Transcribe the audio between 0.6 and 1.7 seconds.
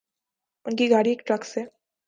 ان کی گاڑی ایک ٹرک سے